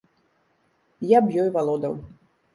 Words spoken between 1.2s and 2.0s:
б ёй валодаў.